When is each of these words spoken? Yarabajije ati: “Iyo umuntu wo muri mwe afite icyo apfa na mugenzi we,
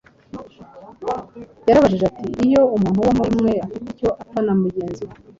Yarabajije 1.67 2.05
ati: 2.11 2.25
“Iyo 2.45 2.61
umuntu 2.75 2.99
wo 3.05 3.11
muri 3.17 3.31
mwe 3.39 3.53
afite 3.65 3.87
icyo 3.93 4.09
apfa 4.23 4.39
na 4.45 4.53
mugenzi 4.61 5.01
we, 5.07 5.13